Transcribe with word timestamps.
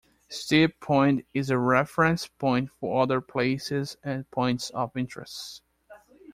Steep 0.29 0.79
Point 0.79 1.27
is 1.31 1.51
a 1.51 1.59
reference 1.59 2.25
point 2.27 2.71
for 2.79 3.03
other 3.03 3.21
places 3.21 3.97
and 4.03 4.27
points 4.31 4.71
of 4.71 4.97
interests. 4.97 5.61